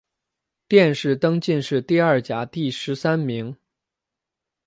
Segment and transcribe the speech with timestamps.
[0.67, 3.55] 殿试登进士第二甲第十三名。